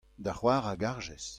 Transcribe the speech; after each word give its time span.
da 0.25 0.31
c'hoar 0.37 0.63
a 0.71 0.73
garjes. 0.85 1.27